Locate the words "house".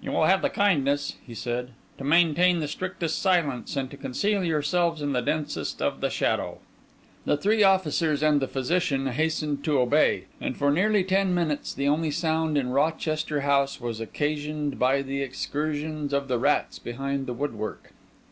13.40-13.80